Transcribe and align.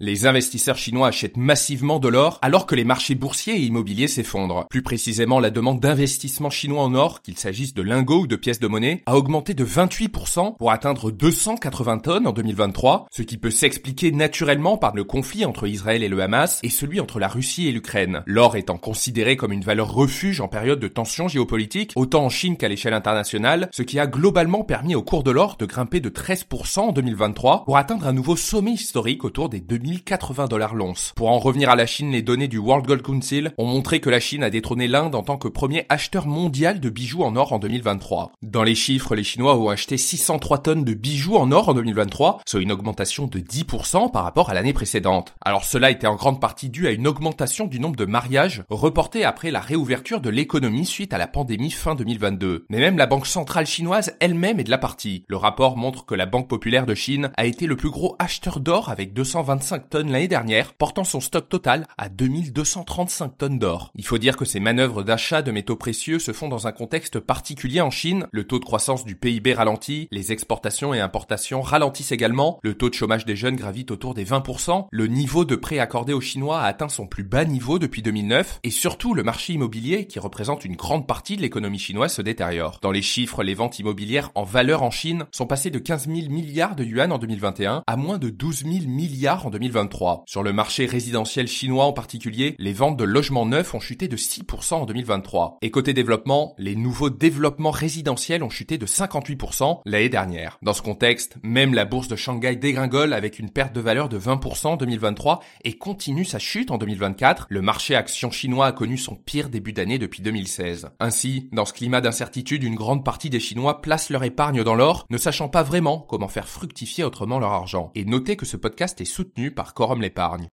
Les 0.00 0.26
investisseurs 0.26 0.76
chinois 0.76 1.06
achètent 1.06 1.36
massivement 1.36 2.00
de 2.00 2.08
l'or 2.08 2.40
alors 2.42 2.66
que 2.66 2.74
les 2.74 2.82
marchés 2.82 3.14
boursiers 3.14 3.54
et 3.54 3.62
immobiliers 3.62 4.08
s'effondrent. 4.08 4.66
Plus 4.68 4.82
précisément, 4.82 5.38
la 5.38 5.50
demande 5.50 5.78
d'investissement 5.78 6.50
chinois 6.50 6.82
en 6.82 6.94
or, 6.94 7.22
qu'il 7.22 7.38
s'agisse 7.38 7.74
de 7.74 7.82
lingots 7.82 8.22
ou 8.22 8.26
de 8.26 8.34
pièces 8.34 8.58
de 8.58 8.66
monnaie, 8.66 9.04
a 9.06 9.16
augmenté 9.16 9.54
de 9.54 9.64
28% 9.64 10.56
pour 10.56 10.72
atteindre 10.72 11.12
280 11.12 11.98
tonnes 11.98 12.26
en 12.26 12.32
2023, 12.32 13.06
ce 13.12 13.22
qui 13.22 13.38
peut 13.38 13.52
s'expliquer 13.52 14.10
naturellement 14.10 14.78
par 14.78 14.96
le 14.96 15.04
conflit 15.04 15.44
entre 15.44 15.68
Israël 15.68 16.02
et 16.02 16.08
le 16.08 16.20
Hamas 16.20 16.58
et 16.64 16.70
celui 16.70 16.98
entre 16.98 17.20
la 17.20 17.28
Russie 17.28 17.68
et 17.68 17.72
l'Ukraine. 17.72 18.24
L'or 18.26 18.56
étant 18.56 18.78
considéré 18.78 19.36
comme 19.36 19.52
une 19.52 19.62
valeur 19.62 19.94
refuge 19.94 20.40
en 20.40 20.48
période 20.48 20.80
de 20.80 20.88
tension 20.88 21.28
géopolitique, 21.28 21.92
autant 21.94 22.24
en 22.24 22.30
Chine 22.30 22.56
qu'à 22.56 22.68
l'échelle 22.68 22.94
internationale, 22.94 23.68
ce 23.70 23.84
qui 23.84 24.00
a 24.00 24.08
globalement 24.08 24.64
permis 24.64 24.96
au 24.96 25.02
cours 25.02 25.22
de 25.22 25.30
l'or 25.30 25.54
de 25.56 25.66
grimper 25.66 26.00
de 26.00 26.08
13% 26.08 26.80
en 26.80 26.92
2023 26.92 27.64
pour 27.64 27.76
atteindre 27.76 28.08
un 28.08 28.12
nouveau 28.12 28.34
sommet 28.34 28.72
historique 28.72 29.22
autour 29.22 29.48
des 29.48 29.60
2000 29.60 29.83
1080 29.84 30.46
dollars 30.46 30.74
l'once. 30.74 31.12
Pour 31.14 31.28
en 31.28 31.38
revenir 31.38 31.68
à 31.68 31.76
la 31.76 31.84
Chine, 31.84 32.10
les 32.10 32.22
données 32.22 32.48
du 32.48 32.56
World 32.56 32.86
Gold 32.86 33.02
Council 33.02 33.52
ont 33.58 33.66
montré 33.66 34.00
que 34.00 34.08
la 34.08 34.18
Chine 34.18 34.42
a 34.42 34.48
détrôné 34.48 34.88
l'Inde 34.88 35.14
en 35.14 35.22
tant 35.22 35.36
que 35.36 35.46
premier 35.46 35.84
acheteur 35.90 36.26
mondial 36.26 36.80
de 36.80 36.88
bijoux 36.88 37.22
en 37.22 37.36
or 37.36 37.52
en 37.52 37.58
2023. 37.58 38.32
Dans 38.40 38.62
les 38.62 38.74
chiffres, 38.74 39.14
les 39.14 39.24
Chinois 39.24 39.58
ont 39.58 39.68
acheté 39.68 39.98
603 39.98 40.62
tonnes 40.62 40.84
de 40.84 40.94
bijoux 40.94 41.36
en 41.36 41.52
or 41.52 41.68
en 41.68 41.74
2023, 41.74 42.40
soit 42.46 42.62
une 42.62 42.72
augmentation 42.72 43.26
de 43.26 43.38
10% 43.40 44.10
par 44.10 44.24
rapport 44.24 44.48
à 44.48 44.54
l'année 44.54 44.72
précédente. 44.72 45.34
Alors 45.44 45.64
cela 45.64 45.90
était 45.90 46.06
en 46.06 46.16
grande 46.16 46.40
partie 46.40 46.70
dû 46.70 46.86
à 46.86 46.90
une 46.90 47.06
augmentation 47.06 47.66
du 47.66 47.78
nombre 47.78 47.96
de 47.96 48.06
mariages 48.06 48.62
reportés 48.70 49.24
après 49.24 49.50
la 49.50 49.60
réouverture 49.60 50.22
de 50.22 50.30
l'économie 50.30 50.86
suite 50.86 51.12
à 51.12 51.18
la 51.18 51.26
pandémie 51.26 51.70
fin 51.70 51.94
2022. 51.94 52.64
Mais 52.70 52.78
même 52.78 52.96
la 52.96 53.06
Banque 53.06 53.26
centrale 53.26 53.66
chinoise 53.66 54.14
elle-même 54.20 54.60
est 54.60 54.64
de 54.64 54.70
la 54.70 54.78
partie. 54.78 55.26
Le 55.28 55.36
rapport 55.36 55.76
montre 55.76 56.06
que 56.06 56.14
la 56.14 56.24
Banque 56.24 56.48
populaire 56.48 56.86
de 56.86 56.94
Chine 56.94 57.30
a 57.36 57.44
été 57.44 57.66
le 57.66 57.76
plus 57.76 57.90
gros 57.90 58.16
acheteur 58.18 58.60
d'or 58.60 58.88
avec 58.88 59.12
225 59.12 59.73
tonnes 59.78 60.10
l'année 60.10 60.28
dernière, 60.28 60.74
portant 60.74 61.04
son 61.04 61.20
stock 61.20 61.48
total 61.48 61.86
à 61.98 62.08
2235 62.08 63.38
tonnes 63.38 63.58
d'or. 63.58 63.90
Il 63.94 64.06
faut 64.06 64.18
dire 64.18 64.36
que 64.36 64.44
ces 64.44 64.60
manœuvres 64.60 65.02
d'achat 65.02 65.42
de 65.42 65.50
métaux 65.50 65.76
précieux 65.76 66.18
se 66.18 66.32
font 66.32 66.48
dans 66.48 66.66
un 66.66 66.72
contexte 66.72 67.20
particulier 67.20 67.80
en 67.80 67.90
Chine. 67.90 68.26
Le 68.32 68.44
taux 68.44 68.58
de 68.58 68.64
croissance 68.64 69.04
du 69.04 69.16
PIB 69.16 69.54
ralentit, 69.54 70.08
les 70.10 70.32
exportations 70.32 70.94
et 70.94 71.00
importations 71.00 71.62
ralentissent 71.62 72.12
également, 72.12 72.58
le 72.62 72.74
taux 72.74 72.88
de 72.88 72.94
chômage 72.94 73.24
des 73.24 73.36
jeunes 73.36 73.56
gravite 73.56 73.90
autour 73.90 74.14
des 74.14 74.24
20%, 74.24 74.86
le 74.90 75.06
niveau 75.06 75.44
de 75.44 75.56
prêts 75.56 75.78
accordés 75.78 76.12
aux 76.12 76.20
Chinois 76.20 76.60
a 76.60 76.66
atteint 76.66 76.88
son 76.88 77.06
plus 77.06 77.24
bas 77.24 77.44
niveau 77.44 77.78
depuis 77.78 78.02
2009, 78.02 78.60
et 78.62 78.70
surtout 78.70 79.14
le 79.14 79.22
marché 79.22 79.52
immobilier, 79.52 80.06
qui 80.06 80.18
représente 80.18 80.64
une 80.64 80.76
grande 80.76 81.06
partie 81.06 81.36
de 81.36 81.42
l'économie 81.42 81.78
chinoise, 81.78 82.14
se 82.14 82.22
détériore. 82.22 82.78
Dans 82.82 82.92
les 82.92 83.02
chiffres, 83.02 83.42
les 83.42 83.54
ventes 83.54 83.78
immobilières 83.78 84.30
en 84.34 84.44
valeur 84.44 84.82
en 84.82 84.90
Chine 84.90 85.26
sont 85.30 85.46
passées 85.46 85.70
de 85.70 85.78
15 85.78 86.06
000 86.06 86.30
milliards 86.30 86.76
de 86.76 86.84
yuan 86.84 87.12
en 87.12 87.18
2021 87.18 87.82
à 87.86 87.96
moins 87.96 88.18
de 88.18 88.30
12 88.30 88.64
000 88.64 88.74
milliards 88.86 89.46
en 89.46 89.50
2022. 89.50 89.63
2023. 89.68 90.24
Sur 90.26 90.42
le 90.42 90.52
marché 90.52 90.86
résidentiel 90.86 91.48
chinois 91.48 91.84
en 91.86 91.92
particulier, 91.92 92.54
les 92.58 92.72
ventes 92.72 92.96
de 92.96 93.04
logements 93.04 93.46
neufs 93.46 93.74
ont 93.74 93.80
chuté 93.80 94.08
de 94.08 94.16
6% 94.16 94.74
en 94.74 94.86
2023. 94.86 95.58
Et 95.62 95.70
côté 95.70 95.94
développement, 95.94 96.54
les 96.58 96.76
nouveaux 96.76 97.10
développements 97.10 97.70
résidentiels 97.70 98.42
ont 98.42 98.50
chuté 98.50 98.78
de 98.78 98.86
58% 98.86 99.80
l'année 99.86 100.08
dernière. 100.08 100.58
Dans 100.62 100.74
ce 100.74 100.82
contexte, 100.82 101.36
même 101.42 101.74
la 101.74 101.84
bourse 101.84 102.08
de 102.08 102.16
Shanghai 102.16 102.56
dégringole 102.56 103.12
avec 103.12 103.38
une 103.38 103.50
perte 103.50 103.74
de 103.74 103.80
valeur 103.80 104.08
de 104.08 104.18
20% 104.18 104.66
en 104.66 104.76
2023 104.76 105.40
et 105.64 105.78
continue 105.78 106.24
sa 106.24 106.38
chute 106.38 106.70
en 106.70 106.78
2024. 106.78 107.46
Le 107.48 107.62
marché 107.62 107.94
action 107.94 108.30
chinois 108.30 108.66
a 108.66 108.72
connu 108.72 108.98
son 108.98 109.14
pire 109.14 109.48
début 109.48 109.72
d'année 109.72 109.98
depuis 109.98 110.22
2016. 110.22 110.90
Ainsi, 111.00 111.48
dans 111.52 111.64
ce 111.64 111.72
climat 111.72 112.00
d'incertitude, 112.00 112.62
une 112.62 112.74
grande 112.74 113.04
partie 113.04 113.30
des 113.30 113.40
Chinois 113.40 113.80
placent 113.80 114.10
leur 114.10 114.24
épargne 114.24 114.62
dans 114.62 114.74
l'or, 114.74 115.06
ne 115.10 115.18
sachant 115.18 115.48
pas 115.48 115.62
vraiment 115.62 115.98
comment 115.98 116.28
faire 116.28 116.48
fructifier 116.48 117.04
autrement 117.04 117.38
leur 117.38 117.52
argent. 117.52 117.90
Et 117.94 118.04
notez 118.04 118.36
que 118.36 118.46
ce 118.46 118.56
podcast 118.56 119.00
est 119.00 119.04
soutenu 119.04 119.53
par 119.54 119.74
Quorum 119.74 120.02
l'épargne. 120.02 120.50